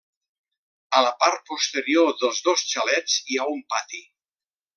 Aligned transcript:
A 0.99 1.01
la 1.07 1.11
part 1.23 1.43
posterior 1.51 2.09
dels 2.23 2.41
dos 2.49 2.65
xalets 2.73 3.19
hi 3.27 3.39
ha 3.39 3.47
pati. 3.77 4.03